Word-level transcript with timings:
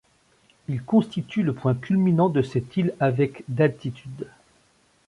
Il 0.67 0.81
constitue 0.81 1.43
le 1.43 1.53
point 1.53 1.75
culminant 1.75 2.29
de 2.29 2.41
cette 2.41 2.75
île 2.75 2.95
avec 2.99 3.43
d'altitude. 3.49 4.25